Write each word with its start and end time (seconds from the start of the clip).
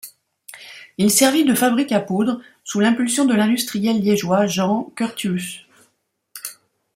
Il 0.97 1.11
servit 1.11 1.45
de 1.45 1.53
fabrique 1.53 1.91
à 1.91 1.99
poudre 1.99 2.41
sous 2.63 2.79
l'impulsion 2.79 3.25
de 3.25 3.35
l'industriel 3.35 4.01
liégeois 4.01 4.47
Jean 4.47 4.85
Curtius. 4.95 5.67